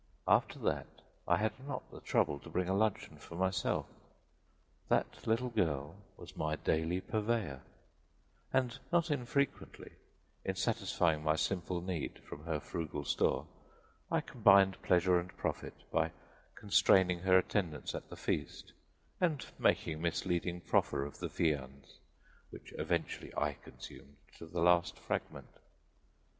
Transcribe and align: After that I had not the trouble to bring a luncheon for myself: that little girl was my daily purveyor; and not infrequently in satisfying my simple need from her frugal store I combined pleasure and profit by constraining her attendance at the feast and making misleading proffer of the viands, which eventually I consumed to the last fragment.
After 0.27 0.57
that 0.57 0.87
I 1.27 1.37
had 1.37 1.53
not 1.67 1.91
the 1.91 1.99
trouble 2.01 2.39
to 2.39 2.49
bring 2.49 2.67
a 2.67 2.73
luncheon 2.73 3.19
for 3.19 3.35
myself: 3.35 3.85
that 4.89 5.27
little 5.27 5.49
girl 5.51 5.95
was 6.17 6.35
my 6.35 6.55
daily 6.55 6.99
purveyor; 6.99 7.61
and 8.51 8.79
not 8.91 9.11
infrequently 9.11 9.91
in 10.43 10.55
satisfying 10.55 11.23
my 11.23 11.35
simple 11.35 11.81
need 11.81 12.17
from 12.27 12.45
her 12.45 12.59
frugal 12.59 13.05
store 13.05 13.45
I 14.09 14.21
combined 14.21 14.81
pleasure 14.81 15.19
and 15.19 15.37
profit 15.37 15.75
by 15.91 16.13
constraining 16.55 17.19
her 17.19 17.37
attendance 17.37 17.93
at 17.93 18.09
the 18.09 18.17
feast 18.17 18.73
and 19.19 19.45
making 19.59 20.01
misleading 20.01 20.61
proffer 20.61 21.05
of 21.05 21.19
the 21.19 21.27
viands, 21.29 21.99
which 22.49 22.73
eventually 22.79 23.31
I 23.37 23.53
consumed 23.53 24.17
to 24.39 24.47
the 24.47 24.61
last 24.61 24.97
fragment. 24.97 25.59